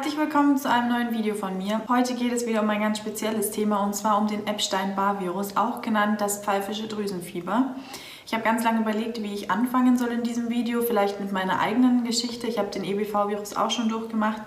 Herzlich 0.00 0.18
willkommen 0.18 0.56
zu 0.56 0.70
einem 0.70 0.88
neuen 0.88 1.12
Video 1.12 1.34
von 1.34 1.58
mir. 1.58 1.82
Heute 1.86 2.14
geht 2.14 2.32
es 2.32 2.46
wieder 2.46 2.62
um 2.62 2.70
ein 2.70 2.80
ganz 2.80 2.96
spezielles 2.96 3.50
Thema 3.50 3.84
und 3.84 3.94
zwar 3.94 4.16
um 4.16 4.28
den 4.28 4.46
Epstein-Barr-Virus, 4.46 5.58
auch 5.58 5.82
genannt 5.82 6.22
das 6.22 6.42
pfeifische 6.42 6.88
Drüsenfieber. 6.88 7.74
Ich 8.24 8.32
habe 8.32 8.42
ganz 8.42 8.64
lange 8.64 8.80
überlegt, 8.80 9.22
wie 9.22 9.34
ich 9.34 9.50
anfangen 9.50 9.98
soll 9.98 10.08
in 10.12 10.22
diesem 10.22 10.48
Video, 10.48 10.80
vielleicht 10.80 11.20
mit 11.20 11.32
meiner 11.32 11.60
eigenen 11.60 12.02
Geschichte. 12.04 12.46
Ich 12.46 12.58
habe 12.58 12.70
den 12.70 12.82
EBV-Virus 12.82 13.54
auch 13.54 13.70
schon 13.70 13.90
durchgemacht. 13.90 14.40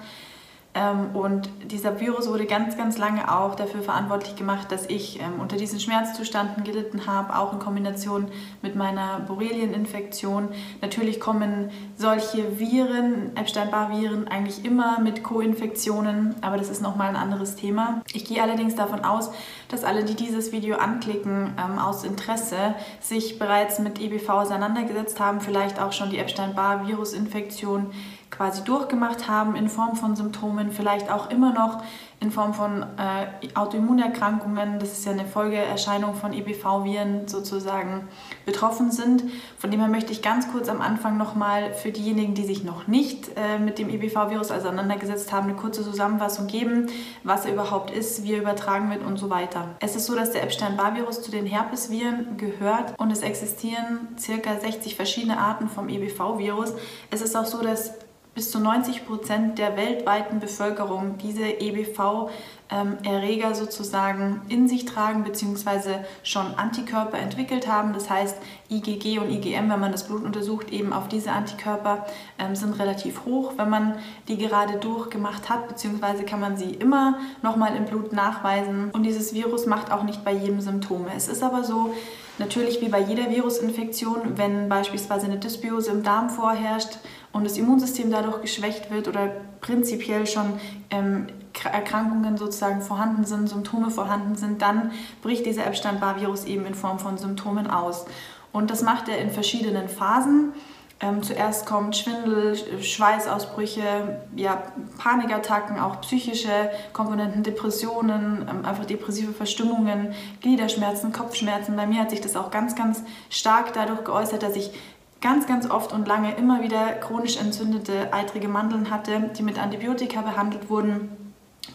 Ähm, 0.76 1.16
und 1.16 1.50
dieser 1.72 2.00
Virus 2.00 2.28
wurde 2.28 2.46
ganz, 2.46 2.78
ganz 2.78 2.98
lange 2.98 3.32
auch 3.32 3.56
dafür 3.56 3.82
verantwortlich 3.82 4.36
gemacht, 4.36 4.72
dass 4.72 4.88
ich 4.88 5.20
ähm, 5.20 5.40
unter 5.40 5.56
diesen 5.56 5.80
Schmerzzuständen 5.80 6.64
gelitten 6.64 7.06
habe, 7.06 7.38
auch 7.38 7.54
in 7.54 7.60
Kombination 7.60 8.28
mit 8.62 8.76
meiner 8.76 9.20
Borrelieninfektion. 9.20 10.50
Natürlich 10.82 11.20
kommen 11.20 11.70
solche 11.96 12.60
Viren, 12.60 13.36
Epstein-Barr-Viren, 13.36 14.28
eigentlich 14.28 14.66
immer 14.66 15.00
mit 15.00 15.24
Co-Infektionen, 15.24 16.36
aber 16.42 16.58
das 16.58 16.70
ist 16.70 16.82
nochmal 16.82 17.10
ein 17.10 17.18
anderes 17.18 17.56
Thema. 17.56 18.02
Ich 18.14 18.26
gehe 18.26 18.42
allerdings 18.42 18.76
davon 18.76 19.04
aus, 19.04 19.30
dass 19.70 19.84
alle, 19.84 20.04
die 20.04 20.16
dieses 20.16 20.52
Video 20.52 20.78
anklicken, 20.78 21.54
ähm, 21.58 21.78
aus 21.78 22.04
Interesse 22.04 22.74
sich 23.00 23.38
bereits 23.38 23.78
mit 23.78 24.02
EBV 24.02 24.30
auseinandergesetzt 24.30 25.20
haben, 25.20 25.40
vielleicht 25.40 25.80
auch 25.80 25.92
schon 25.92 26.10
die 26.10 26.18
Epstein-Barr-Virusinfektion 26.18 27.92
quasi 28.36 28.64
durchgemacht 28.64 29.28
haben 29.28 29.56
in 29.56 29.70
Form 29.70 29.96
von 29.96 30.16
Symptomen, 30.16 30.72
vielleicht 30.72 31.12
auch 31.12 31.30
immer 31.30 31.54
noch 31.54 31.84
in 32.20 32.32
Form 32.32 32.54
von 32.54 32.84
äh, 32.84 33.54
Autoimmunerkrankungen, 33.54 34.80
das 34.80 34.94
ist 34.94 35.06
ja 35.06 35.12
eine 35.12 35.26
Folgeerscheinung 35.26 36.16
von 36.16 36.32
EBV-Viren 36.32 37.28
sozusagen 37.28 38.08
betroffen 38.46 38.92
sind. 38.92 39.24
Von 39.58 39.72
dem 39.72 39.82
her 39.82 39.90
möchte 39.90 40.14
ich 40.14 40.22
ganz 40.22 40.50
kurz 40.52 40.70
am 40.70 40.82
Anfang 40.82 41.18
nochmal 41.18 41.74
für 41.74 41.92
diejenigen, 41.92 42.34
die 42.34 42.46
sich 42.46 42.64
noch 42.64 42.88
nicht 42.88 43.30
äh, 43.36 43.60
mit 43.60 43.78
dem 43.78 43.90
EBV-Virus 43.90 44.52
auseinandergesetzt 44.52 45.34
haben, 45.34 45.50
eine 45.50 45.58
kurze 45.58 45.84
Zusammenfassung 45.84 46.48
geben, 46.48 46.88
was 47.24 47.46
er 47.46 47.54
überhaupt 47.54 47.92
ist, 47.92 48.24
wie 48.24 48.34
er 48.34 48.42
übertragen 48.42 48.90
wird 48.90 49.06
und 49.06 49.18
so 49.18 49.30
weiter. 49.30 49.68
Es 49.82 49.96
ist 49.96 50.06
so, 50.06 50.16
dass 50.16 50.32
der 50.32 50.44
Epstein-Barr-Virus 50.44 51.22
zu 51.22 51.30
den 51.30 51.46
Herpesviren 51.46 52.38
gehört 52.38 52.98
und 52.98 53.12
es 53.12 53.22
existieren 53.22 54.08
circa 54.18 54.58
60 54.60 54.96
verschiedene 54.96 55.38
Arten 55.38 55.68
vom 55.68 55.90
EBV-Virus. 55.90 56.74
Es 57.12 57.22
ist 57.22 57.36
auch 57.36 57.46
so, 57.46 57.62
dass 57.62 57.92
bis 58.36 58.52
zu 58.52 58.60
90 58.60 59.06
Prozent 59.06 59.58
der 59.60 59.78
weltweiten 59.78 60.40
Bevölkerung 60.40 61.20
diese 61.20 61.44
EBV-Erreger 61.44 63.54
sozusagen 63.54 64.42
in 64.50 64.68
sich 64.68 64.86
tragen 64.86 65.24
bzw. 65.24 66.00
schon 66.24 66.56
Antikörper 66.56 67.20
entwickelt 67.20 67.68
haben. 67.68 67.94
Das 67.94 68.10
heißt, 68.10 68.38
IgG 68.72 69.20
und 69.20 69.30
IgM, 69.30 69.70
wenn 69.70 69.80
man 69.80 69.92
das 69.92 70.08
Blut 70.08 70.24
untersucht, 70.24 70.72
eben 70.72 70.94
auf 70.94 71.08
diese 71.08 71.32
Antikörper 71.32 72.08
ähm, 72.40 72.56
sind 72.56 72.80
relativ 72.80 73.26
hoch. 73.26 73.54
Wenn 73.58 73.70
man 73.70 74.00
die 74.28 74.38
gerade 74.38 74.80
durchgemacht 74.80 75.50
hat, 75.50 75.68
beziehungsweise 75.68 76.24
kann 76.24 76.40
man 76.40 76.58
sie 76.58 76.72
immer 76.72 77.20
nochmal 77.44 77.76
im 77.76 77.86
Blut 77.86 78.14
nachweisen. 78.14 78.90
Und 78.92 79.04
dieses 79.04 79.36
Virus 79.36 79.68
macht 79.68 79.92
auch 79.92 80.02
nicht 80.04 80.26
bei 80.26 80.34
jedem 80.34 80.60
Symptome. 80.60 81.12
Es 81.16 81.28
ist 81.28 81.44
aber 81.44 81.64
so, 81.64 81.94
Natürlich 82.40 82.82
wie 82.82 82.90
bei 82.90 83.00
jeder 83.00 83.30
Virusinfektion, 83.30 84.38
wenn 84.38 84.68
beispielsweise 84.68 85.28
eine 85.28 85.38
Dysbiose 85.38 85.92
im 85.92 86.04
Darm 86.04 86.30
vorherrscht 86.30 86.98
und 87.32 87.44
das 87.44 87.58
Immunsystem 87.58 88.10
dadurch 88.10 88.42
geschwächt 88.42 88.90
wird 88.90 89.08
oder 89.08 89.32
prinzipiell 89.62 90.26
schon 90.26 90.60
ähm, 90.90 91.28
Erkrankungen 91.64 92.38
sozusagen 92.38 92.82
vorhanden 92.82 93.26
sind, 93.26 93.50
Symptome 93.50 93.92
vorhanden 93.92 94.36
sind, 94.36 94.62
dann 94.62 94.92
bricht 95.22 95.46
dieser 95.46 95.68
Epstein-Barr-Virus 95.68 96.46
eben 96.46 96.66
in 96.66 96.74
Form 96.74 96.98
von 96.98 97.18
Symptomen 97.18 97.70
aus. 97.70 98.06
Und 98.52 98.72
das 98.72 98.82
macht 98.82 99.10
er 99.10 99.20
in 99.20 99.30
verschiedenen 99.30 99.88
Phasen. 99.88 100.54
Ähm, 101.04 101.22
zuerst 101.22 101.66
kommt 101.66 101.98
Schwindel, 101.98 102.56
Schweißausbrüche, 102.82 104.22
ja, 104.38 104.64
Panikattacken, 104.98 105.78
auch 105.78 106.00
psychische 106.00 106.70
Komponenten, 106.94 107.44
Depressionen, 107.44 108.48
ähm, 108.50 108.64
einfach 108.64 108.86
depressive 108.86 109.34
Verstimmungen, 109.34 110.14
Gliederschmerzen, 110.42 111.12
Kopfschmerzen. 111.12 111.76
Bei 111.76 111.86
mir 111.86 112.00
hat 112.00 112.12
sich 112.12 112.22
das 112.22 112.38
auch 112.38 112.52
ganz, 112.52 112.78
ganz 112.78 113.04
stark 113.30 113.74
dadurch 113.74 114.06
geäußert, 114.06 114.44
dass 114.44 114.56
ich 114.56 114.72
ganz, 115.20 115.46
ganz 115.46 115.70
oft 115.70 115.92
und 115.92 116.08
lange 116.08 116.36
immer 116.36 116.64
wieder 116.64 116.94
chronisch 116.94 117.36
entzündete 117.36 118.14
eitrige 118.14 118.48
Mandeln 118.48 118.90
hatte, 118.90 119.30
die 119.38 119.44
mit 119.44 119.60
Antibiotika 119.60 120.22
behandelt 120.22 120.70
wurden 120.70 121.23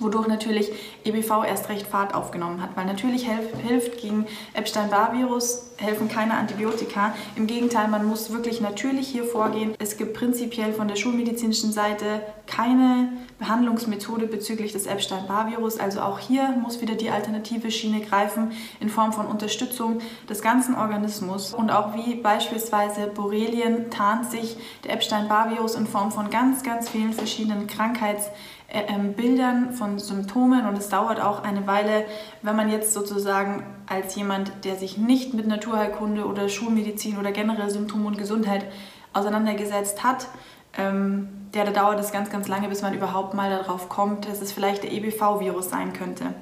wodurch 0.00 0.28
natürlich 0.28 0.70
EBV 1.04 1.44
erst 1.46 1.68
recht 1.68 1.86
Fahrt 1.86 2.14
aufgenommen 2.14 2.62
hat, 2.62 2.76
weil 2.76 2.86
natürlich 2.86 3.28
hilft 3.66 4.00
gegen 4.00 4.26
Epstein-Barr-Virus 4.54 5.70
helfen 5.76 6.08
keine 6.08 6.34
Antibiotika. 6.34 7.14
Im 7.36 7.46
Gegenteil, 7.46 7.88
man 7.88 8.06
muss 8.06 8.32
wirklich 8.32 8.60
natürlich 8.60 9.08
hier 9.08 9.24
vorgehen. 9.24 9.74
Es 9.78 9.96
gibt 9.96 10.14
prinzipiell 10.14 10.72
von 10.72 10.88
der 10.88 10.96
schulmedizinischen 10.96 11.72
Seite 11.72 12.22
keine 12.48 13.12
Behandlungsmethode 13.38 14.26
bezüglich 14.26 14.72
des 14.72 14.86
Epstein-Barr-Virus. 14.86 15.78
Also 15.78 16.00
auch 16.00 16.18
hier 16.18 16.48
muss 16.60 16.80
wieder 16.80 16.96
die 16.96 17.10
alternative 17.10 17.70
Schiene 17.70 18.00
greifen 18.00 18.50
in 18.80 18.88
Form 18.88 19.12
von 19.12 19.26
Unterstützung 19.26 20.00
des 20.28 20.42
ganzen 20.42 20.74
Organismus. 20.74 21.54
Und 21.54 21.70
auch 21.70 21.94
wie 21.94 22.16
beispielsweise 22.16 23.06
Borrelien 23.06 23.90
tarnt 23.90 24.30
sich 24.30 24.56
der 24.84 24.94
Epstein-Barr-Virus 24.94 25.76
in 25.76 25.86
Form 25.86 26.10
von 26.10 26.30
ganz, 26.30 26.64
ganz 26.64 26.88
vielen 26.88 27.12
verschiedenen 27.12 27.68
Krankheitsbildern, 27.68 29.74
von 29.74 29.98
Symptomen. 29.98 30.66
Und 30.66 30.76
es 30.76 30.88
dauert 30.88 31.20
auch 31.20 31.44
eine 31.44 31.66
Weile, 31.66 32.06
wenn 32.42 32.56
man 32.56 32.70
jetzt 32.70 32.92
sozusagen 32.92 33.64
als 33.86 34.16
jemand, 34.16 34.64
der 34.64 34.76
sich 34.76 34.98
nicht 34.98 35.34
mit 35.34 35.46
Naturheilkunde 35.46 36.26
oder 36.26 36.48
Schulmedizin 36.48 37.18
oder 37.18 37.30
generell 37.30 37.70
Symptom 37.70 38.06
und 38.06 38.18
Gesundheit 38.18 38.64
auseinandergesetzt 39.12 40.02
hat, 40.02 40.26
ähm, 40.78 41.28
der, 41.54 41.64
da 41.64 41.70
dauert 41.70 42.00
es 42.00 42.12
ganz, 42.12 42.30
ganz 42.30 42.48
lange, 42.48 42.68
bis 42.68 42.82
man 42.82 42.94
überhaupt 42.94 43.34
mal 43.34 43.50
darauf 43.50 43.88
kommt, 43.88 44.28
dass 44.28 44.40
es 44.40 44.52
vielleicht 44.52 44.82
der 44.82 44.92
EBV-Virus 44.92 45.70
sein 45.70 45.92
könnte. 45.92 46.34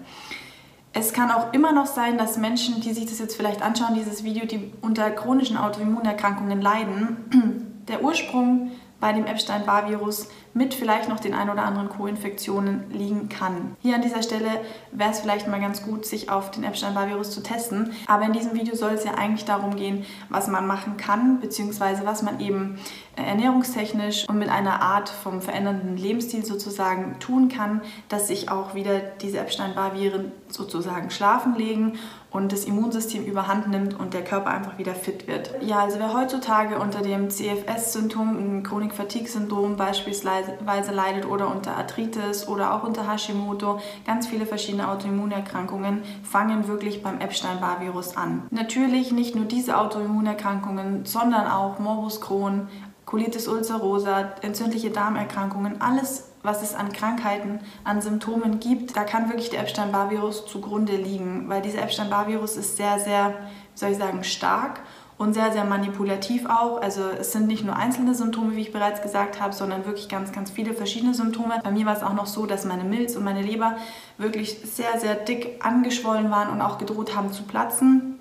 Es 0.92 1.12
kann 1.12 1.30
auch 1.30 1.52
immer 1.52 1.72
noch 1.72 1.86
sein, 1.86 2.16
dass 2.16 2.38
Menschen, 2.38 2.80
die 2.80 2.92
sich 2.92 3.06
das 3.06 3.18
jetzt 3.18 3.36
vielleicht 3.36 3.62
anschauen, 3.62 3.94
dieses 3.94 4.24
Video, 4.24 4.46
die 4.46 4.72
unter 4.80 5.10
chronischen 5.10 5.56
Autoimmunerkrankungen 5.56 6.60
leiden, 6.60 7.84
der 7.88 8.02
Ursprung 8.02 8.72
bei 8.98 9.12
dem 9.12 9.26
Epstein-Barr-Virus 9.26 10.28
mit 10.56 10.72
vielleicht 10.72 11.10
noch 11.10 11.20
den 11.20 11.34
ein 11.34 11.50
oder 11.50 11.64
anderen 11.64 11.90
Co-Infektionen 11.90 12.90
liegen 12.90 13.28
kann. 13.28 13.76
Hier 13.82 13.94
an 13.94 14.00
dieser 14.00 14.22
Stelle 14.22 14.48
wäre 14.90 15.10
es 15.10 15.20
vielleicht 15.20 15.46
mal 15.48 15.60
ganz 15.60 15.82
gut, 15.82 16.06
sich 16.06 16.30
auf 16.30 16.50
den 16.50 16.64
Epstein-Barr-Virus 16.64 17.30
zu 17.30 17.42
testen. 17.42 17.92
Aber 18.06 18.24
in 18.24 18.32
diesem 18.32 18.54
Video 18.54 18.74
soll 18.74 18.92
es 18.92 19.04
ja 19.04 19.12
eigentlich 19.16 19.44
darum 19.44 19.76
gehen, 19.76 20.06
was 20.30 20.48
man 20.48 20.66
machen 20.66 20.96
kann, 20.96 21.40
beziehungsweise 21.40 22.06
was 22.06 22.22
man 22.22 22.40
eben 22.40 22.78
äh, 23.16 23.22
ernährungstechnisch 23.22 24.26
und 24.30 24.38
mit 24.38 24.48
einer 24.48 24.80
Art 24.80 25.10
vom 25.10 25.42
verändernden 25.42 25.98
Lebensstil 25.98 26.44
sozusagen 26.44 27.18
tun 27.18 27.50
kann, 27.50 27.82
dass 28.08 28.28
sich 28.28 28.50
auch 28.50 28.74
wieder 28.74 28.98
diese 29.20 29.38
Epstein-Barr-Viren 29.38 30.32
sozusagen 30.48 31.10
schlafen 31.10 31.54
legen 31.54 31.98
und 32.36 32.52
das 32.52 32.64
Immunsystem 32.64 33.24
überhand 33.24 33.68
nimmt 33.68 33.98
und 33.98 34.12
der 34.12 34.22
Körper 34.22 34.50
einfach 34.50 34.76
wieder 34.76 34.94
fit 34.94 35.26
wird. 35.26 35.54
Ja, 35.62 35.80
also 35.80 35.98
wer 35.98 36.12
heutzutage 36.12 36.78
unter 36.78 37.00
dem 37.00 37.30
CFS-Syndrom, 37.30 38.62
Chronik-Fatigue-Syndrom 38.62 39.76
beispielsweise 39.76 40.45
leidet 40.92 41.26
oder 41.26 41.50
unter 41.50 41.76
Arthritis 41.76 42.48
oder 42.48 42.74
auch 42.74 42.82
unter 42.82 43.10
Hashimoto, 43.10 43.80
ganz 44.06 44.26
viele 44.26 44.46
verschiedene 44.46 44.88
Autoimmunerkrankungen 44.88 46.02
fangen 46.22 46.68
wirklich 46.68 47.02
beim 47.02 47.20
Epstein-Barr-Virus 47.20 48.16
an. 48.16 48.42
Natürlich 48.50 49.12
nicht 49.12 49.34
nur 49.34 49.44
diese 49.44 49.78
Autoimmunerkrankungen, 49.78 51.04
sondern 51.04 51.46
auch 51.46 51.78
Morbus 51.78 52.20
Crohn, 52.20 52.68
Colitis 53.04 53.46
ulcerosa, 53.46 54.32
entzündliche 54.42 54.90
Darmerkrankungen, 54.90 55.80
alles 55.80 56.30
was 56.46 56.62
es 56.62 56.74
an 56.74 56.92
Krankheiten, 56.92 57.60
an 57.84 58.00
Symptomen 58.00 58.60
gibt, 58.60 58.96
da 58.96 59.04
kann 59.04 59.28
wirklich 59.28 59.50
der 59.50 59.60
Epstein-Barr-Virus 59.60 60.46
zugrunde 60.46 60.96
liegen, 60.96 61.48
weil 61.48 61.60
dieser 61.60 61.82
Epstein-Barr-Virus 61.82 62.56
ist 62.56 62.76
sehr, 62.76 63.00
sehr, 63.00 63.34
soll 63.74 63.90
ich 63.90 63.98
sagen, 63.98 64.24
stark 64.24 64.80
und 65.18 65.32
sehr, 65.32 65.52
sehr 65.52 65.64
manipulativ 65.64 66.46
auch. 66.46 66.80
Also 66.80 67.02
es 67.18 67.32
sind 67.32 67.46
nicht 67.46 67.64
nur 67.64 67.76
einzelne 67.76 68.14
Symptome, 68.14 68.54
wie 68.54 68.60
ich 68.60 68.72
bereits 68.72 69.00
gesagt 69.00 69.40
habe, 69.40 69.54
sondern 69.54 69.86
wirklich 69.86 70.08
ganz, 70.08 70.32
ganz 70.32 70.50
viele 70.50 70.74
verschiedene 70.74 71.14
Symptome. 71.14 71.58
Bei 71.64 71.70
mir 71.70 71.86
war 71.86 71.96
es 71.96 72.02
auch 72.02 72.12
noch 72.12 72.26
so, 72.26 72.46
dass 72.46 72.64
meine 72.64 72.84
Milz 72.84 73.16
und 73.16 73.24
meine 73.24 73.42
Leber 73.42 73.76
wirklich 74.18 74.58
sehr, 74.64 74.98
sehr 75.00 75.14
dick 75.14 75.64
angeschwollen 75.64 76.30
waren 76.30 76.50
und 76.50 76.60
auch 76.60 76.78
gedroht 76.78 77.16
haben 77.16 77.32
zu 77.32 77.44
platzen. 77.44 78.18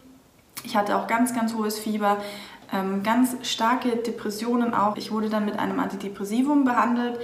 Ich 0.63 0.77
hatte 0.77 0.95
auch 0.97 1.07
ganz, 1.07 1.35
ganz 1.35 1.53
hohes 1.53 1.77
Fieber, 1.77 2.17
ähm, 2.73 3.03
ganz 3.03 3.35
starke 3.43 3.97
Depressionen 3.97 4.73
auch. 4.73 4.95
Ich 4.97 5.11
wurde 5.11 5.29
dann 5.29 5.45
mit 5.45 5.59
einem 5.59 5.79
Antidepressivum 5.79 6.63
behandelt, 6.63 7.19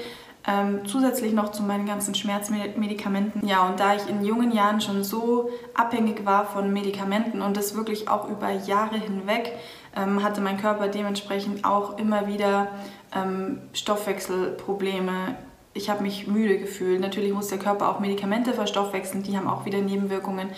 ähm, 0.48 0.82
zusätzlich 0.86 1.34
noch 1.34 1.52
zu 1.52 1.62
meinen 1.64 1.86
ganzen 1.86 2.16
Schmerzmedikamenten. 2.16 3.48
Ja, 3.48 3.68
und 3.68 3.80
da 3.80 3.96
ich 3.96 4.08
in 4.10 4.24
jungen 4.26 4.52
Jahren 4.52 4.82
schon 4.82 5.04
so 5.04 5.50
abhängig 5.76 6.26
war 6.26 6.46
von 6.46 6.74
Medikamenten 6.74 7.42
und 7.42 7.58
das 7.58 7.76
wirklich 7.76 8.10
auch 8.10 8.28
über 8.28 8.50
Jahre 8.50 8.98
hinweg, 8.98 9.54
ähm, 9.96 10.24
hatte 10.24 10.42
mein 10.42 10.58
Körper 10.58 10.88
dementsprechend 10.88 11.64
auch 11.64 11.98
immer 11.98 12.28
wieder 12.28 12.70
ähm, 13.16 13.60
Stoffwechselprobleme. 13.74 15.36
Ich 15.74 15.90
habe 15.90 16.04
mich 16.04 16.28
müde 16.28 16.58
gefühlt. 16.58 17.02
Natürlich 17.02 17.34
muss 17.34 17.48
der 17.48 17.60
Körper 17.60 17.90
auch 17.90 18.00
Medikamente 18.00 18.54
verstoffwechseln, 18.54 19.24
die 19.24 19.38
haben 19.38 19.48
auch 19.48 19.66
wieder 19.66 19.80
Nebenwirkungen. 19.80 20.50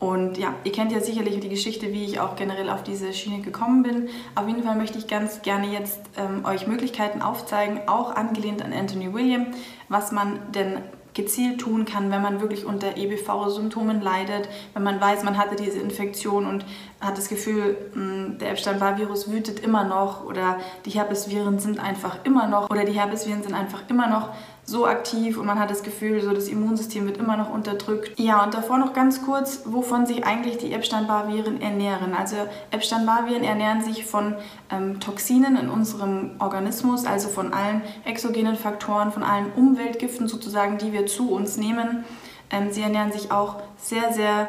Und 0.00 0.38
ja, 0.38 0.54
ihr 0.64 0.72
kennt 0.72 0.92
ja 0.92 1.00
sicherlich 1.00 1.38
die 1.40 1.50
Geschichte, 1.50 1.92
wie 1.92 2.04
ich 2.04 2.20
auch 2.20 2.34
generell 2.34 2.70
auf 2.70 2.82
diese 2.82 3.12
Schiene 3.12 3.42
gekommen 3.42 3.82
bin. 3.82 4.08
Auf 4.34 4.48
jeden 4.48 4.62
Fall 4.62 4.74
möchte 4.76 4.98
ich 4.98 5.06
ganz 5.06 5.42
gerne 5.42 5.66
jetzt 5.66 6.00
ähm, 6.16 6.46
euch 6.46 6.66
Möglichkeiten 6.66 7.20
aufzeigen, 7.20 7.82
auch 7.86 8.16
angelehnt 8.16 8.64
an 8.64 8.72
Anthony 8.72 9.12
William, 9.12 9.48
was 9.90 10.10
man 10.10 10.40
denn 10.52 10.78
gezielt 11.12 11.60
tun 11.60 11.84
kann, 11.84 12.10
wenn 12.10 12.22
man 12.22 12.40
wirklich 12.40 12.64
unter 12.64 12.96
EBV-Symptomen 12.96 14.00
leidet, 14.00 14.48
wenn 14.72 14.82
man 14.82 15.00
weiß, 15.00 15.22
man 15.22 15.36
hatte 15.36 15.62
diese 15.62 15.80
Infektion 15.80 16.46
und 16.46 16.64
hat 17.00 17.16
das 17.16 17.28
Gefühl, 17.28 17.76
hm, 17.94 18.38
der 18.38 18.50
Epstein-Barr-Virus 18.50 19.30
wütet 19.30 19.60
immer 19.60 19.84
noch 19.84 20.24
oder 20.24 20.58
die 20.84 20.90
Herpesviren 20.90 21.58
sind 21.58 21.80
einfach 21.80 22.18
immer 22.24 22.46
noch 22.46 22.68
oder 22.68 22.84
die 22.84 22.92
Herpesviren 22.92 23.42
sind 23.42 23.54
einfach 23.54 23.82
immer 23.88 24.08
noch 24.08 24.30
so 24.64 24.86
aktiv 24.86 25.36
und 25.38 25.46
man 25.46 25.58
hat 25.58 25.70
das 25.70 25.82
Gefühl, 25.82 26.20
so 26.20 26.32
das 26.32 26.48
Immunsystem 26.48 27.06
wird 27.06 27.16
immer 27.16 27.36
noch 27.36 27.50
unterdrückt. 27.50 28.18
Ja, 28.20 28.44
und 28.44 28.54
davor 28.54 28.78
noch 28.78 28.92
ganz 28.92 29.22
kurz, 29.22 29.62
wovon 29.64 30.06
sich 30.06 30.24
eigentlich 30.24 30.58
die 30.58 30.72
Epstein-Barr-Viren 30.72 31.60
ernähren. 31.60 32.14
Also 32.14 32.36
Epstein-Barr-Viren 32.70 33.42
ernähren 33.42 33.82
sich 33.82 34.04
von 34.04 34.36
ähm, 34.70 35.00
Toxinen 35.00 35.56
in 35.56 35.68
unserem 35.70 36.32
Organismus, 36.38 37.04
also 37.04 37.28
von 37.28 37.52
allen 37.52 37.82
exogenen 38.04 38.56
Faktoren, 38.56 39.10
von 39.10 39.24
allen 39.24 39.50
Umweltgiften 39.52 40.28
sozusagen, 40.28 40.78
die 40.78 40.92
wir 40.92 41.06
zu 41.06 41.32
uns 41.32 41.56
nehmen. 41.56 42.04
Ähm, 42.50 42.70
sie 42.70 42.82
ernähren 42.82 43.10
sich 43.10 43.32
auch 43.32 43.56
sehr, 43.76 44.12
sehr 44.12 44.48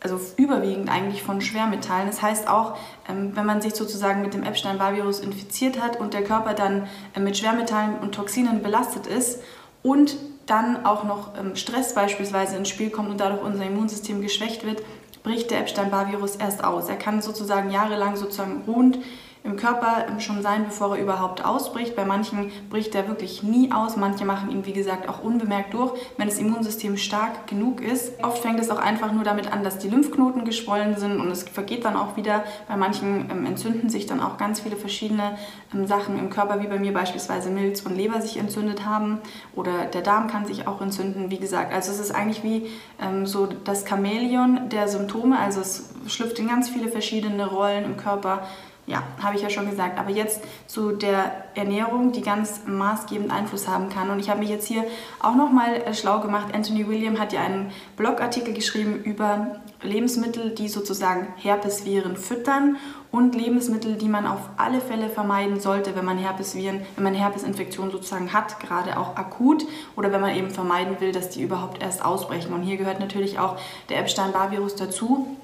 also 0.00 0.18
überwiegend 0.36 0.90
eigentlich 0.90 1.22
von 1.22 1.40
Schwermetallen. 1.40 2.06
Das 2.06 2.22
heißt 2.22 2.48
auch, 2.48 2.76
ähm, 3.08 3.32
wenn 3.34 3.46
man 3.46 3.60
sich 3.60 3.74
sozusagen 3.74 4.22
mit 4.22 4.34
dem 4.34 4.42
Epstein-Barr-Virus 4.42 5.20
infiziert 5.20 5.80
hat 5.80 6.00
und 6.00 6.14
der 6.14 6.24
Körper 6.24 6.54
dann 6.54 6.88
äh, 7.14 7.20
mit 7.20 7.36
Schwermetallen 7.36 7.98
und 7.98 8.14
Toxinen 8.14 8.62
belastet 8.62 9.06
ist 9.06 9.42
und 9.82 10.16
dann 10.46 10.84
auch 10.84 11.04
noch 11.04 11.38
ähm, 11.38 11.54
Stress 11.54 11.94
beispielsweise 11.94 12.56
ins 12.56 12.68
Spiel 12.68 12.90
kommt 12.90 13.10
und 13.10 13.20
dadurch 13.20 13.42
unser 13.42 13.64
Immunsystem 13.64 14.20
geschwächt 14.20 14.64
wird, 14.64 14.82
bricht 15.22 15.50
der 15.50 15.60
Epstein-Barr-Virus 15.60 16.36
erst 16.36 16.64
aus. 16.64 16.88
Er 16.88 16.96
kann 16.96 17.20
sozusagen 17.20 17.70
jahrelang 17.70 18.16
sozusagen 18.16 18.62
ruhend 18.66 18.98
im 19.42 19.56
Körper 19.56 20.06
schon 20.18 20.42
sein, 20.42 20.66
bevor 20.66 20.96
er 20.96 21.02
überhaupt 21.02 21.44
ausbricht. 21.44 21.96
Bei 21.96 22.04
manchen 22.04 22.52
bricht 22.68 22.94
er 22.94 23.08
wirklich 23.08 23.42
nie 23.42 23.72
aus. 23.72 23.96
Manche 23.96 24.26
machen 24.26 24.50
ihn, 24.50 24.66
wie 24.66 24.72
gesagt, 24.72 25.08
auch 25.08 25.22
unbemerkt 25.22 25.72
durch, 25.72 25.92
wenn 26.18 26.28
das 26.28 26.38
Immunsystem 26.38 26.98
stark 26.98 27.46
genug 27.46 27.80
ist. 27.80 28.22
Oft 28.22 28.42
fängt 28.42 28.60
es 28.60 28.70
auch 28.70 28.78
einfach 28.78 29.12
nur 29.12 29.24
damit 29.24 29.50
an, 29.50 29.64
dass 29.64 29.78
die 29.78 29.88
Lymphknoten 29.88 30.44
geschwollen 30.44 30.96
sind 30.96 31.20
und 31.20 31.30
es 31.30 31.44
vergeht 31.44 31.86
dann 31.86 31.96
auch 31.96 32.16
wieder. 32.16 32.44
Bei 32.68 32.76
manchen 32.76 33.30
ähm, 33.30 33.46
entzünden 33.46 33.88
sich 33.88 34.04
dann 34.04 34.20
auch 34.20 34.36
ganz 34.36 34.60
viele 34.60 34.76
verschiedene 34.76 35.38
ähm, 35.74 35.86
Sachen 35.86 36.18
im 36.18 36.28
Körper, 36.28 36.60
wie 36.60 36.66
bei 36.66 36.78
mir 36.78 36.92
beispielsweise 36.92 37.48
Milz 37.50 37.80
und 37.80 37.96
Leber 37.96 38.20
sich 38.20 38.36
entzündet 38.36 38.84
haben 38.84 39.20
oder 39.56 39.86
der 39.86 40.02
Darm 40.02 40.28
kann 40.28 40.44
sich 40.44 40.66
auch 40.66 40.82
entzünden, 40.82 41.30
wie 41.30 41.38
gesagt. 41.38 41.72
Also 41.72 41.92
es 41.92 41.98
ist 41.98 42.14
eigentlich 42.14 42.44
wie 42.44 42.66
ähm, 43.00 43.26
so 43.26 43.48
das 43.64 43.88
Chamäleon 43.88 44.68
der 44.68 44.86
Symptome, 44.86 45.38
also 45.38 45.60
es 45.60 45.94
schlüpft 46.06 46.38
in 46.38 46.48
ganz 46.48 46.68
viele 46.68 46.88
verschiedene 46.88 47.46
Rollen 47.46 47.84
im 47.84 47.96
Körper 47.96 48.42
ja, 48.90 49.04
habe 49.22 49.36
ich 49.36 49.42
ja 49.42 49.48
schon 49.48 49.70
gesagt. 49.70 49.98
Aber 49.98 50.10
jetzt 50.10 50.42
zu 50.66 50.92
der 50.92 51.44
Ernährung, 51.54 52.10
die 52.12 52.22
ganz 52.22 52.62
maßgebend 52.66 53.32
Einfluss 53.32 53.68
haben 53.68 53.88
kann. 53.88 54.10
Und 54.10 54.18
ich 54.18 54.28
habe 54.28 54.40
mich 54.40 54.50
jetzt 54.50 54.66
hier 54.66 54.84
auch 55.20 55.36
nochmal 55.36 55.76
äh, 55.76 55.94
schlau 55.94 56.20
gemacht. 56.20 56.48
Anthony 56.52 56.88
William 56.88 57.18
hat 57.18 57.32
ja 57.32 57.40
einen 57.40 57.70
Blogartikel 57.96 58.52
geschrieben 58.52 59.00
über 59.04 59.60
Lebensmittel, 59.82 60.50
die 60.50 60.68
sozusagen 60.68 61.28
Herpesviren 61.36 62.16
füttern 62.16 62.76
und 63.12 63.34
Lebensmittel, 63.34 63.94
die 63.94 64.08
man 64.08 64.26
auf 64.26 64.40
alle 64.56 64.80
Fälle 64.80 65.08
vermeiden 65.08 65.60
sollte, 65.60 65.94
wenn 65.96 66.04
man 66.04 66.18
Herpesviren, 66.18 66.82
wenn 66.96 67.04
man 67.04 67.14
Herpesinfektion 67.14 67.90
sozusagen 67.90 68.32
hat, 68.32 68.60
gerade 68.60 68.98
auch 68.98 69.16
akut 69.16 69.64
oder 69.96 70.12
wenn 70.12 70.20
man 70.20 70.34
eben 70.36 70.50
vermeiden 70.50 71.00
will, 71.00 71.12
dass 71.12 71.30
die 71.30 71.42
überhaupt 71.42 71.80
erst 71.80 72.04
ausbrechen. 72.04 72.52
Und 72.52 72.62
hier 72.62 72.76
gehört 72.76 73.00
natürlich 73.00 73.38
auch 73.38 73.56
der 73.88 74.00
Epstein-Barr-Virus 74.00 74.74
dazu. 74.74 75.36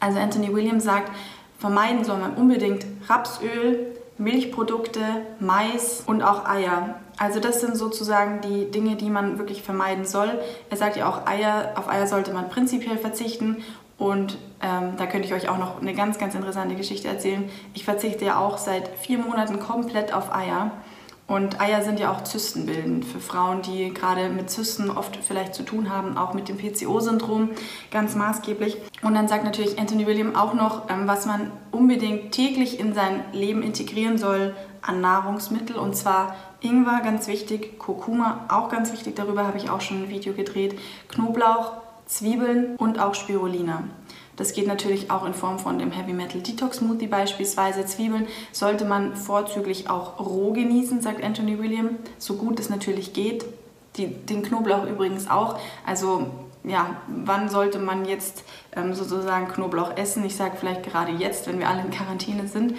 Also 0.00 0.18
Anthony 0.18 0.52
William 0.52 0.80
sagt, 0.80 1.12
Vermeiden 1.62 2.02
soll 2.02 2.18
man 2.18 2.34
unbedingt 2.34 2.84
Rapsöl, 3.08 3.94
Milchprodukte, 4.18 5.00
Mais 5.38 6.02
und 6.04 6.20
auch 6.20 6.44
Eier. 6.44 6.96
Also 7.18 7.38
das 7.38 7.60
sind 7.60 7.76
sozusagen 7.76 8.40
die 8.40 8.68
Dinge, 8.68 8.96
die 8.96 9.08
man 9.08 9.38
wirklich 9.38 9.62
vermeiden 9.62 10.04
soll. 10.04 10.40
Er 10.70 10.76
sagt 10.76 10.96
ja 10.96 11.08
auch, 11.08 11.24
Eier, 11.24 11.74
auf 11.76 11.88
Eier 11.88 12.08
sollte 12.08 12.32
man 12.32 12.48
prinzipiell 12.48 12.98
verzichten. 12.98 13.62
Und 13.96 14.38
ähm, 14.60 14.94
da 14.96 15.06
könnte 15.06 15.28
ich 15.28 15.34
euch 15.34 15.48
auch 15.48 15.58
noch 15.58 15.80
eine 15.80 15.94
ganz, 15.94 16.18
ganz 16.18 16.34
interessante 16.34 16.74
Geschichte 16.74 17.06
erzählen. 17.06 17.48
Ich 17.74 17.84
verzichte 17.84 18.24
ja 18.24 18.40
auch 18.40 18.58
seit 18.58 18.88
vier 18.98 19.18
Monaten 19.18 19.60
komplett 19.60 20.12
auf 20.12 20.34
Eier. 20.34 20.72
Und 21.26 21.60
Eier 21.60 21.82
sind 21.82 22.00
ja 22.00 22.12
auch 22.12 22.24
zystenbildend 22.24 23.04
für 23.04 23.20
Frauen, 23.20 23.62
die 23.62 23.94
gerade 23.94 24.28
mit 24.28 24.50
Zysten 24.50 24.90
oft 24.90 25.16
vielleicht 25.16 25.54
zu 25.54 25.62
tun 25.62 25.88
haben, 25.88 26.18
auch 26.18 26.34
mit 26.34 26.48
dem 26.48 26.58
PCO-Syndrom 26.58 27.50
ganz 27.90 28.14
maßgeblich. 28.16 28.76
Und 29.02 29.14
dann 29.14 29.28
sagt 29.28 29.44
natürlich 29.44 29.78
Anthony 29.78 30.06
William 30.06 30.36
auch 30.36 30.52
noch, 30.52 30.90
ähm, 30.90 31.06
was 31.06 31.24
man 31.24 31.50
unbedingt 31.70 32.32
täglich 32.32 32.78
in 32.80 32.92
sein 32.92 33.24
Leben 33.32 33.62
integrieren 33.62 34.18
soll 34.18 34.54
an 34.82 35.00
Nahrungsmittel. 35.00 35.76
Und 35.76 35.96
zwar 35.96 36.34
Ingwer, 36.60 37.00
ganz 37.02 37.28
wichtig, 37.28 37.78
Kurkuma, 37.78 38.46
auch 38.48 38.68
ganz 38.68 38.92
wichtig, 38.92 39.16
darüber 39.16 39.46
habe 39.46 39.58
ich 39.58 39.70
auch 39.70 39.80
schon 39.80 40.04
ein 40.04 40.08
Video 40.08 40.32
gedreht, 40.32 40.78
Knoblauch, 41.08 41.72
Zwiebeln 42.06 42.76
und 42.76 42.98
auch 42.98 43.14
Spirulina. 43.14 43.84
Das 44.36 44.54
geht 44.54 44.66
natürlich 44.66 45.10
auch 45.10 45.26
in 45.26 45.34
Form 45.34 45.58
von 45.58 45.78
dem 45.78 45.90
Heavy 45.90 46.12
Metal 46.12 46.40
Detox 46.40 46.78
Smoothie 46.78 47.06
beispielsweise. 47.06 47.84
Zwiebeln 47.84 48.26
sollte 48.50 48.84
man 48.84 49.14
vorzüglich 49.14 49.90
auch 49.90 50.18
roh 50.18 50.52
genießen, 50.52 51.02
sagt 51.02 51.22
Anthony 51.22 51.58
William, 51.58 51.96
so 52.18 52.34
gut 52.34 52.58
es 52.58 52.70
natürlich 52.70 53.12
geht. 53.12 53.44
Die, 53.96 54.06
den 54.06 54.42
Knoblauch 54.42 54.86
übrigens 54.86 55.28
auch. 55.28 55.58
Also 55.86 56.28
ja, 56.64 56.96
wann 57.08 57.48
sollte 57.48 57.78
man 57.78 58.04
jetzt 58.04 58.44
ähm, 58.74 58.94
sozusagen 58.94 59.48
Knoblauch 59.48 59.96
essen? 59.96 60.24
Ich 60.24 60.36
sage 60.36 60.56
vielleicht 60.58 60.84
gerade 60.84 61.12
jetzt, 61.12 61.46
wenn 61.46 61.58
wir 61.58 61.68
alle 61.68 61.82
in 61.82 61.90
Quarantäne 61.90 62.48
sind. 62.48 62.74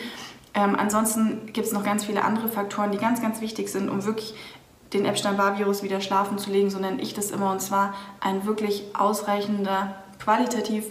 Ähm, 0.55 0.75
ansonsten 0.75 1.51
gibt 1.53 1.67
es 1.67 1.73
noch 1.73 1.83
ganz 1.83 2.05
viele 2.05 2.23
andere 2.23 2.47
Faktoren, 2.47 2.91
die 2.91 2.97
ganz, 2.97 3.21
ganz 3.21 3.41
wichtig 3.41 3.69
sind, 3.69 3.89
um 3.89 4.05
wirklich 4.05 4.33
den 4.93 5.05
Epstein-Barr-Virus 5.05 5.83
wieder 5.83 6.01
schlafen 6.01 6.37
zu 6.37 6.51
legen, 6.51 6.69
so 6.69 6.79
nenne 6.79 7.01
ich 7.01 7.13
das 7.13 7.31
immer. 7.31 7.51
Und 7.51 7.61
zwar 7.61 7.93
ein 8.19 8.45
wirklich 8.45 8.85
ausreichender, 8.93 9.95
qualitativ 10.19 10.85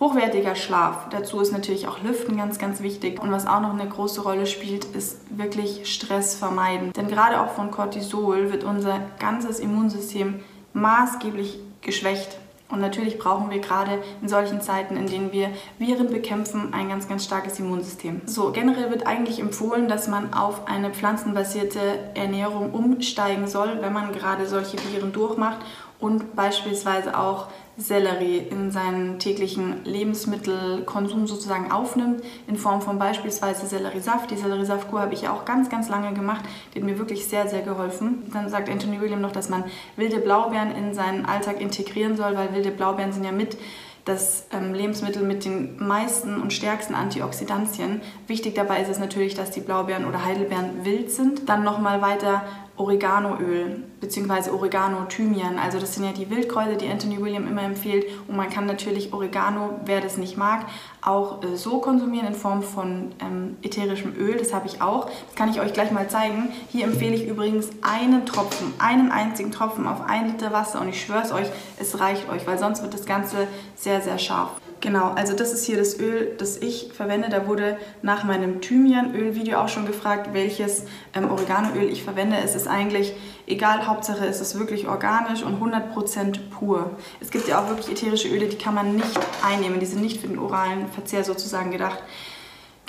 hochwertiger 0.00 0.56
Schlaf. 0.56 1.08
Dazu 1.10 1.40
ist 1.40 1.52
natürlich 1.52 1.86
auch 1.86 2.02
Lüften 2.02 2.38
ganz, 2.38 2.58
ganz 2.58 2.80
wichtig. 2.80 3.22
Und 3.22 3.30
was 3.30 3.46
auch 3.46 3.60
noch 3.60 3.74
eine 3.74 3.88
große 3.88 4.22
Rolle 4.22 4.46
spielt, 4.46 4.86
ist 4.86 5.18
wirklich 5.30 5.94
Stress 5.94 6.34
vermeiden. 6.34 6.92
Denn 6.94 7.08
gerade 7.08 7.40
auch 7.40 7.50
von 7.50 7.70
Cortisol 7.70 8.50
wird 8.50 8.64
unser 8.64 9.00
ganzes 9.18 9.60
Immunsystem 9.60 10.40
maßgeblich 10.72 11.58
geschwächt. 11.82 12.38
Und 12.70 12.80
natürlich 12.80 13.18
brauchen 13.18 13.50
wir 13.50 13.58
gerade 13.58 13.98
in 14.22 14.28
solchen 14.28 14.60
Zeiten, 14.60 14.96
in 14.96 15.08
denen 15.08 15.32
wir 15.32 15.50
Viren 15.78 16.08
bekämpfen, 16.08 16.72
ein 16.72 16.88
ganz, 16.88 17.08
ganz 17.08 17.24
starkes 17.24 17.58
Immunsystem. 17.58 18.22
So, 18.26 18.52
generell 18.52 18.90
wird 18.90 19.08
eigentlich 19.08 19.40
empfohlen, 19.40 19.88
dass 19.88 20.06
man 20.06 20.32
auf 20.32 20.68
eine 20.68 20.90
pflanzenbasierte 20.90 21.80
Ernährung 22.14 22.72
umsteigen 22.72 23.48
soll, 23.48 23.78
wenn 23.80 23.92
man 23.92 24.12
gerade 24.12 24.46
solche 24.46 24.78
Viren 24.78 25.12
durchmacht 25.12 25.58
und 25.98 26.36
beispielsweise 26.36 27.18
auch 27.18 27.48
Sellerie 27.80 28.38
in 28.38 28.70
seinen 28.70 29.18
täglichen 29.18 29.84
Lebensmittelkonsum 29.84 31.26
sozusagen 31.26 31.72
aufnimmt, 31.72 32.22
in 32.46 32.56
Form 32.56 32.82
von 32.82 32.98
beispielsweise 32.98 33.66
Selleriesaft. 33.66 34.30
Die 34.30 34.36
Selleriesaftkur 34.36 35.00
habe 35.00 35.14
ich 35.14 35.28
auch 35.28 35.44
ganz, 35.44 35.70
ganz 35.70 35.88
lange 35.88 36.12
gemacht. 36.12 36.44
Die 36.74 36.80
hat 36.80 36.86
mir 36.86 36.98
wirklich 36.98 37.26
sehr, 37.26 37.48
sehr 37.48 37.62
geholfen. 37.62 38.30
Dann 38.32 38.48
sagt 38.48 38.68
Anthony 38.68 39.00
William 39.00 39.20
noch, 39.20 39.32
dass 39.32 39.48
man 39.48 39.64
wilde 39.96 40.18
Blaubeeren 40.18 40.70
in 40.72 40.94
seinen 40.94 41.24
Alltag 41.24 41.60
integrieren 41.60 42.16
soll, 42.16 42.36
weil 42.36 42.54
wilde 42.54 42.70
Blaubeeren 42.70 43.12
sind 43.12 43.24
ja 43.24 43.32
mit 43.32 43.56
das 44.04 44.46
ähm, 44.52 44.72
Lebensmittel 44.74 45.22
mit 45.22 45.44
den 45.44 45.76
meisten 45.86 46.40
und 46.40 46.52
stärksten 46.52 46.94
Antioxidantien. 46.94 48.00
Wichtig 48.26 48.54
dabei 48.54 48.80
ist 48.80 48.88
es 48.88 48.98
natürlich, 48.98 49.34
dass 49.34 49.50
die 49.50 49.60
Blaubeeren 49.60 50.06
oder 50.06 50.24
Heidelbeeren 50.24 50.84
wild 50.84 51.10
sind. 51.10 51.48
Dann 51.48 51.64
nochmal 51.64 52.00
weiter 52.00 52.42
Oreganoöl 52.80 53.84
bzw. 54.00 54.50
Oregano-Thymian. 54.50 55.58
Also 55.58 55.78
das 55.78 55.94
sind 55.94 56.04
ja 56.04 56.12
die 56.12 56.30
Wildkräuter, 56.30 56.76
die 56.76 56.88
Anthony 56.88 57.20
William 57.20 57.46
immer 57.46 57.62
empfiehlt. 57.62 58.06
Und 58.26 58.36
man 58.38 58.48
kann 58.48 58.64
natürlich 58.64 59.12
Oregano, 59.12 59.80
wer 59.84 60.00
das 60.00 60.16
nicht 60.16 60.38
mag, 60.38 60.64
auch 61.02 61.42
äh, 61.42 61.56
so 61.56 61.80
konsumieren 61.80 62.28
in 62.28 62.34
Form 62.34 62.62
von 62.62 63.12
ähm, 63.20 63.58
ätherischem 63.62 64.14
Öl. 64.16 64.38
Das 64.38 64.54
habe 64.54 64.66
ich 64.66 64.80
auch. 64.80 65.10
Das 65.26 65.34
kann 65.36 65.50
ich 65.50 65.60
euch 65.60 65.74
gleich 65.74 65.90
mal 65.90 66.08
zeigen. 66.08 66.48
Hier 66.70 66.84
empfehle 66.84 67.14
ich 67.14 67.28
übrigens 67.28 67.68
einen 67.82 68.24
Tropfen, 68.24 68.72
einen 68.78 69.12
einzigen 69.12 69.52
Tropfen 69.52 69.86
auf 69.86 70.00
ein 70.06 70.28
Liter 70.28 70.50
Wasser. 70.50 70.80
Und 70.80 70.88
ich 70.88 71.02
schwöre 71.02 71.22
es 71.22 71.32
euch, 71.32 71.48
es 71.78 72.00
reicht 72.00 72.30
euch, 72.30 72.46
weil 72.46 72.58
sonst 72.58 72.82
wird 72.82 72.94
das 72.94 73.04
Ganze 73.04 73.46
sehr, 73.76 74.00
sehr 74.00 74.18
scharf. 74.18 74.52
Genau, 74.80 75.10
also 75.10 75.36
das 75.36 75.52
ist 75.52 75.66
hier 75.66 75.76
das 75.76 75.98
Öl, 75.98 76.34
das 76.38 76.56
ich 76.56 76.90
verwende. 76.94 77.28
Da 77.28 77.46
wurde 77.46 77.76
nach 78.00 78.24
meinem 78.24 78.62
Thymianöl-Video 78.62 79.58
auch 79.58 79.68
schon 79.68 79.86
gefragt, 79.86 80.30
welches 80.32 80.84
ähm, 81.12 81.30
Oreganoöl 81.30 81.90
ich 81.90 82.02
verwende. 82.02 82.38
Es 82.42 82.54
ist 82.54 82.66
eigentlich 82.66 83.12
egal, 83.46 83.86
Hauptsache 83.86 84.24
es 84.24 84.40
ist 84.40 84.58
wirklich 84.58 84.88
organisch 84.88 85.42
und 85.42 85.60
100% 85.60 86.38
pur. 86.48 86.92
Es 87.20 87.30
gibt 87.30 87.46
ja 87.46 87.62
auch 87.62 87.68
wirklich 87.68 87.90
ätherische 87.90 88.28
Öle, 88.28 88.46
die 88.46 88.56
kann 88.56 88.74
man 88.74 88.96
nicht 88.96 89.20
einnehmen. 89.44 89.80
Die 89.80 89.86
sind 89.86 90.00
nicht 90.00 90.18
für 90.18 90.28
den 90.28 90.38
oralen 90.38 90.88
Verzehr 90.88 91.24
sozusagen 91.24 91.70
gedacht. 91.70 91.98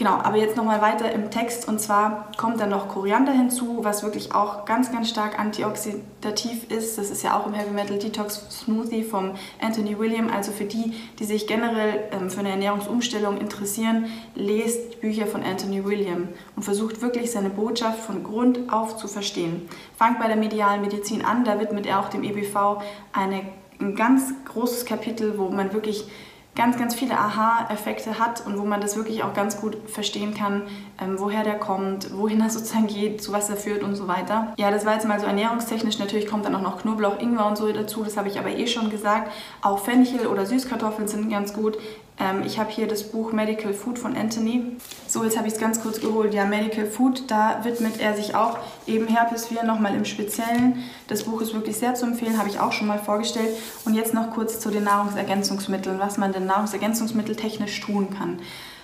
Genau, 0.01 0.13
aber 0.13 0.37
jetzt 0.37 0.57
nochmal 0.57 0.81
weiter 0.81 1.11
im 1.11 1.29
Text 1.29 1.67
und 1.67 1.79
zwar 1.79 2.31
kommt 2.35 2.59
dann 2.59 2.71
noch 2.71 2.87
Koriander 2.87 3.33
hinzu, 3.33 3.83
was 3.83 4.01
wirklich 4.01 4.33
auch 4.33 4.65
ganz, 4.65 4.91
ganz 4.91 5.11
stark 5.11 5.37
antioxidativ 5.37 6.71
ist. 6.71 6.97
Das 6.97 7.11
ist 7.11 7.21
ja 7.21 7.39
auch 7.39 7.45
im 7.45 7.53
Heavy 7.53 7.69
Metal 7.69 7.99
Detox 7.99 8.47
Smoothie 8.49 9.03
vom 9.03 9.35
Anthony 9.61 9.99
William. 9.99 10.31
Also 10.35 10.51
für 10.53 10.63
die, 10.63 10.95
die 11.19 11.23
sich 11.23 11.45
generell 11.45 11.99
ähm, 12.13 12.31
für 12.31 12.39
eine 12.39 12.49
Ernährungsumstellung 12.49 13.37
interessieren, 13.37 14.07
lest 14.33 15.01
Bücher 15.01 15.27
von 15.27 15.43
Anthony 15.43 15.85
William 15.85 16.29
und 16.55 16.63
versucht 16.63 17.03
wirklich 17.03 17.29
seine 17.29 17.51
Botschaft 17.51 17.99
von 17.99 18.23
Grund 18.23 18.73
auf 18.73 18.97
zu 18.97 19.07
verstehen. 19.07 19.69
Fangt 19.99 20.19
bei 20.19 20.25
der 20.25 20.35
medialen 20.35 20.81
Medizin 20.81 21.23
an, 21.23 21.43
da 21.43 21.59
widmet 21.59 21.85
er 21.85 21.99
auch 21.99 22.09
dem 22.09 22.23
EBV 22.23 22.81
eine, 23.13 23.43
ein 23.79 23.95
ganz 23.95 24.33
großes 24.45 24.85
Kapitel, 24.85 25.37
wo 25.37 25.49
man 25.49 25.73
wirklich 25.73 26.07
ganz, 26.55 26.77
ganz 26.77 26.95
viele 26.95 27.17
Aha-Effekte 27.17 28.19
hat 28.19 28.45
und 28.45 28.57
wo 28.57 28.63
man 28.63 28.81
das 28.81 28.97
wirklich 28.97 29.23
auch 29.23 29.33
ganz 29.33 29.59
gut 29.61 29.77
verstehen 29.89 30.33
kann, 30.33 30.63
ähm, 31.01 31.15
woher 31.17 31.43
der 31.43 31.57
kommt, 31.57 32.15
wohin 32.17 32.41
er 32.41 32.49
sozusagen 32.51 32.87
geht, 32.87 33.21
zu 33.21 33.31
was 33.31 33.49
er 33.49 33.55
führt 33.55 33.83
und 33.83 33.95
so 33.95 34.07
weiter. 34.07 34.53
Ja, 34.57 34.69
das 34.71 34.85
war 34.85 34.93
jetzt 34.93 35.07
mal 35.07 35.19
so 35.19 35.25
ernährungstechnisch. 35.25 35.99
Natürlich 35.99 36.27
kommt 36.27 36.45
dann 36.45 36.55
auch 36.55 36.61
noch 36.61 36.81
Knoblauch, 36.81 37.19
Ingwer 37.19 37.45
und 37.45 37.57
so 37.57 37.71
dazu. 37.71 38.03
Das 38.03 38.17
habe 38.17 38.27
ich 38.27 38.37
aber 38.37 38.49
eh 38.49 38.67
schon 38.67 38.89
gesagt. 38.89 39.31
Auch 39.61 39.79
Fenchel 39.79 40.27
oder 40.27 40.45
Süßkartoffeln 40.45 41.07
sind 41.07 41.29
ganz 41.29 41.53
gut. 41.53 41.77
Ähm, 42.21 42.43
ich 42.45 42.59
habe 42.59 42.69
hier 42.69 42.87
das 42.87 43.03
Buch 43.03 43.33
Medical 43.33 43.73
Food 43.73 43.97
von 43.97 44.15
Anthony. 44.15 44.77
So, 45.07 45.23
jetzt 45.23 45.37
habe 45.37 45.47
ich 45.47 45.53
es 45.53 45.59
ganz 45.59 45.81
kurz 45.81 45.99
geholt. 45.99 46.33
Ja, 46.33 46.45
Medical 46.45 46.85
Food, 46.85 47.29
da 47.29 47.61
widmet 47.63 47.99
er 47.99 48.15
sich 48.15 48.35
auch 48.35 48.59
eben 48.85 49.07
Herpesviren 49.07 49.65
nochmal 49.65 49.95
im 49.95 50.05
Speziellen. 50.05 50.83
Das 51.07 51.23
Buch 51.23 51.41
ist 51.41 51.53
wirklich 51.53 51.77
sehr 51.77 51.95
zu 51.95 52.05
empfehlen, 52.05 52.37
habe 52.37 52.49
ich 52.49 52.59
auch 52.59 52.71
schon 52.71 52.87
mal 52.87 52.99
vorgestellt. 52.99 53.49
Und 53.85 53.95
jetzt 53.95 54.13
noch 54.13 54.31
kurz 54.31 54.59
zu 54.59 54.69
den 54.69 54.83
Nahrungsergänzungsmitteln, 54.83 55.99
was 55.99 56.17
man 56.17 56.31
denn 56.31 56.45
Nahrungsergänzungsmittel 56.45 57.35
technisch 57.35 57.79
tun 57.79 58.09
kann. 58.15 58.39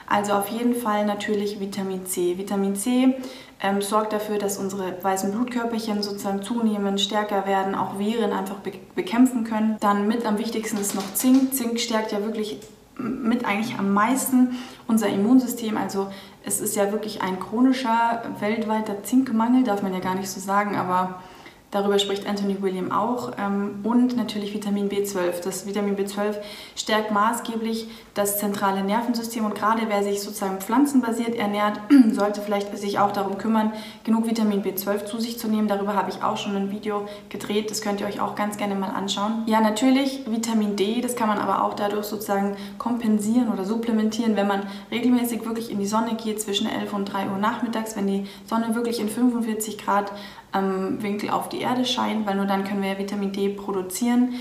Also 0.10 0.34
auf 0.34 0.48
jeden 0.48 0.74
Fall 0.74 1.06
natürlich 1.06 1.60
Vitamin 1.60 2.06
C. 2.06 2.38
Vitamin 2.38 2.78
C 2.78 3.14
ähm, 3.62 3.82
sorgt 3.82 4.14
dafür, 4.14 4.38
dass 4.38 4.58
unsere 4.58 5.04
weißen 5.04 5.32
Blutkörperchen 5.34 6.02
sozusagen 6.02 6.42
zunehmen, 6.42 6.98
stärker 6.98 7.46
werden, 7.46 7.76
auch 7.76 8.00
Viren 8.00 8.32
einfach 8.32 8.60
be 8.60 8.72
bekämpfen 8.96 9.44
können. 9.44 9.76
Dann 9.82 10.08
mit 10.08 10.26
am 10.26 10.38
wichtigsten 10.38 10.78
ist 10.78 10.96
noch 10.96 11.14
Zink. 11.14 11.54
Zink 11.54 11.80
stärkt 11.80 12.14
ja 12.14 12.24
wirklich 12.24 12.60
mit 12.98 13.46
eigentlich 13.46 13.78
am 13.78 13.94
meisten 13.94 14.58
unser 14.88 15.10
Immunsystem. 15.10 15.78
Also 15.78 16.12
es 16.44 16.60
ist 16.62 16.76
ja 16.76 16.92
wirklich 16.92 17.22
ein 17.22 17.40
chronischer 17.40 18.24
weltweiter 18.40 19.04
Zinkmangel, 19.04 19.64
darf 19.64 19.82
man 19.84 19.94
ja 19.94 20.00
gar 20.00 20.16
nicht 20.16 20.30
so 20.30 20.40
sagen, 20.40 20.76
aber 20.76 21.22
Darüber 21.72 22.00
spricht 22.00 22.26
Anthony 22.26 22.62
William 22.62 22.92
auch. 22.92 23.34
Ähm, 23.38 23.82
und 23.84 24.16
natürlich 24.16 24.54
Vitamin 24.54 24.90
B12. 24.90 25.44
Das 25.44 25.68
Vitamin 25.68 25.98
B12 25.98 26.36
stärkt 26.76 27.12
maßgeblich 27.12 27.90
das 28.14 28.40
zentrale 28.40 28.84
Nervensystem 28.84 29.46
und 29.46 29.54
gerade 29.54 29.82
wer 29.88 30.02
sich 30.02 30.22
sozusagen 30.22 30.60
pflanzenbasiert 30.60 31.36
ernährt, 31.36 31.80
sollte 32.12 32.42
vielleicht 32.42 32.76
sich 32.78 33.00
auch 33.00 33.12
darum 33.12 33.38
kümmern, 33.38 33.74
genug 34.04 34.28
Vitamin 34.28 34.64
B12 34.64 35.06
zu 35.06 35.20
sich 35.20 35.38
zu 35.38 35.50
nehmen. 35.50 35.68
Darüber 35.68 35.94
habe 35.94 36.10
ich 36.10 36.24
auch 36.24 36.38
schon 36.38 36.56
ein 36.56 36.72
Video 36.72 37.06
gedreht. 37.30 37.70
Das 37.70 37.82
könnt 37.82 38.00
ihr 38.00 38.08
euch 38.08 38.22
auch 38.22 38.36
ganz 38.36 38.58
gerne 38.58 38.76
mal 38.76 38.90
anschauen. 38.90 39.44
Ja, 39.46 39.60
natürlich 39.60 40.22
Vitamin 40.26 40.78
D. 40.78 41.02
Das 41.02 41.16
kann 41.16 41.28
man 41.28 41.38
aber 41.38 41.64
auch 41.64 41.74
dadurch 41.74 42.06
sozusagen 42.06 42.56
kompensieren 42.78 43.52
oder 43.52 43.66
supplementieren, 43.66 44.38
wenn 44.38 44.48
man 44.48 44.62
regelmäßig 44.90 45.46
wirklich 45.46 45.70
in 45.70 45.80
die 45.80 45.86
Sonne 45.86 46.16
geht 46.16 46.42
zwischen 46.42 46.68
11 46.68 46.94
und 46.94 47.06
3 47.06 47.30
Uhr 47.30 47.38
nachmittags, 47.38 47.96
wenn 47.98 48.08
die 48.08 48.26
Sonne 48.46 48.74
wirklich 48.74 49.00
in 49.02 49.10
45 49.10 49.78
Grad 49.78 50.12
am 50.52 51.02
Winkel 51.02 51.30
auf 51.30 51.50
die 51.50 51.62
Erde 51.62 51.86
scheint, 51.86 52.26
weil 52.26 52.36
nur 52.36 52.46
dann 52.46 52.64
können 52.64 52.82
wir 52.82 52.98
Vitamin 52.98 53.32
D 53.32 53.50
produzieren. 53.50 54.34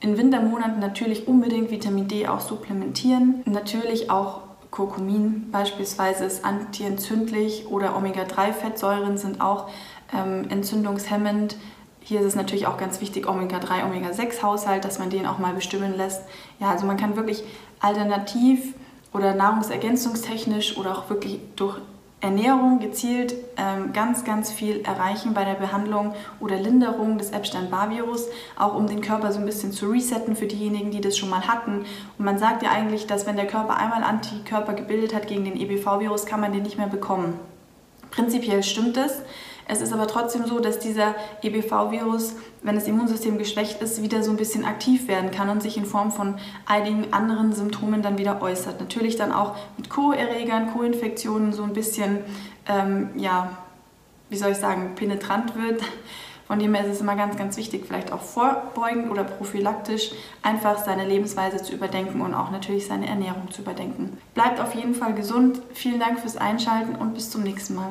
In 0.00 0.16
Wintermonaten 0.16 0.78
natürlich 0.78 1.26
unbedingt 1.26 1.70
Vitamin 1.70 2.06
D 2.06 2.28
auch 2.28 2.40
supplementieren. 2.40 3.42
Natürlich 3.46 4.10
auch 4.10 4.42
Kurkumin 4.70 5.50
beispielsweise 5.50 6.24
ist 6.24 6.44
antientzündlich 6.44 7.66
oder 7.68 7.96
Omega-3-Fettsäuren 7.96 9.16
sind 9.16 9.40
auch 9.40 9.68
ähm, 10.14 10.48
entzündungshemmend. 10.50 11.56
Hier 12.00 12.20
ist 12.20 12.26
es 12.26 12.34
natürlich 12.36 12.66
auch 12.66 12.76
ganz 12.76 13.00
wichtig, 13.00 13.28
Omega-3, 13.28 13.84
Omega-6-Haushalt, 13.86 14.84
dass 14.84 14.98
man 14.98 15.10
den 15.10 15.26
auch 15.26 15.38
mal 15.38 15.54
bestimmen 15.54 15.96
lässt. 15.96 16.22
Ja, 16.60 16.70
also 16.70 16.86
man 16.86 16.96
kann 16.96 17.16
wirklich 17.16 17.42
alternativ 17.80 18.74
oder 19.12 19.34
nahrungsergänzungstechnisch 19.34 20.76
oder 20.76 20.96
auch 20.96 21.10
wirklich 21.10 21.40
durch 21.56 21.78
Ernährung 22.20 22.80
gezielt 22.80 23.32
ähm, 23.56 23.92
ganz, 23.92 24.24
ganz 24.24 24.50
viel 24.50 24.80
erreichen 24.80 25.34
bei 25.34 25.44
der 25.44 25.54
Behandlung 25.54 26.14
oder 26.40 26.56
Linderung 26.56 27.16
des 27.16 27.30
Epstein-Barr-Virus, 27.30 28.26
auch 28.58 28.74
um 28.74 28.88
den 28.88 29.02
Körper 29.02 29.30
so 29.30 29.38
ein 29.38 29.46
bisschen 29.46 29.70
zu 29.70 29.86
resetten 29.88 30.34
für 30.34 30.46
diejenigen, 30.46 30.90
die 30.90 31.00
das 31.00 31.16
schon 31.16 31.30
mal 31.30 31.46
hatten. 31.46 31.84
Und 32.18 32.24
man 32.24 32.38
sagt 32.38 32.64
ja 32.64 32.70
eigentlich, 32.72 33.06
dass 33.06 33.26
wenn 33.26 33.36
der 33.36 33.46
Körper 33.46 33.76
einmal 33.76 34.02
Antikörper 34.02 34.72
gebildet 34.74 35.14
hat 35.14 35.28
gegen 35.28 35.44
den 35.44 35.56
EBV-Virus, 35.56 36.26
kann 36.26 36.40
man 36.40 36.52
den 36.52 36.64
nicht 36.64 36.76
mehr 36.76 36.88
bekommen. 36.88 37.38
Prinzipiell 38.10 38.64
stimmt 38.64 38.96
es. 38.96 39.22
Es 39.70 39.82
ist 39.82 39.92
aber 39.92 40.06
trotzdem 40.06 40.46
so, 40.46 40.60
dass 40.60 40.78
dieser 40.78 41.14
EBV-Virus, 41.42 42.36
wenn 42.62 42.74
das 42.74 42.88
Immunsystem 42.88 43.36
geschwächt 43.36 43.82
ist, 43.82 44.02
wieder 44.02 44.22
so 44.22 44.30
ein 44.30 44.38
bisschen 44.38 44.64
aktiv 44.64 45.08
werden 45.08 45.30
kann 45.30 45.50
und 45.50 45.62
sich 45.62 45.76
in 45.76 45.84
Form 45.84 46.10
von 46.10 46.38
einigen 46.64 47.12
anderen 47.12 47.52
Symptomen 47.52 48.00
dann 48.00 48.16
wieder 48.16 48.40
äußert. 48.40 48.80
Natürlich 48.80 49.16
dann 49.16 49.30
auch 49.30 49.56
mit 49.76 49.90
Co-Erregern, 49.90 50.72
Co-Infektionen 50.72 51.52
so 51.52 51.64
ein 51.64 51.74
bisschen, 51.74 52.20
ähm, 52.66 53.10
ja, 53.16 53.50
wie 54.30 54.36
soll 54.36 54.52
ich 54.52 54.58
sagen, 54.58 54.94
penetrant 54.96 55.54
wird. 55.54 55.82
Von 56.46 56.58
dem 56.58 56.74
her 56.74 56.86
ist 56.86 56.94
es 56.94 57.00
immer 57.02 57.14
ganz, 57.14 57.36
ganz 57.36 57.58
wichtig, 57.58 57.84
vielleicht 57.86 58.10
auch 58.10 58.22
vorbeugend 58.22 59.10
oder 59.10 59.22
prophylaktisch 59.22 60.12
einfach 60.42 60.82
seine 60.82 61.04
Lebensweise 61.04 61.62
zu 61.62 61.74
überdenken 61.74 62.22
und 62.22 62.32
auch 62.32 62.50
natürlich 62.50 62.86
seine 62.86 63.06
Ernährung 63.06 63.50
zu 63.50 63.60
überdenken. 63.60 64.16
Bleibt 64.32 64.58
auf 64.58 64.74
jeden 64.74 64.94
Fall 64.94 65.12
gesund. 65.12 65.60
Vielen 65.74 66.00
Dank 66.00 66.20
fürs 66.20 66.38
Einschalten 66.38 66.96
und 66.96 67.12
bis 67.12 67.30
zum 67.30 67.42
nächsten 67.42 67.74
Mal. 67.74 67.90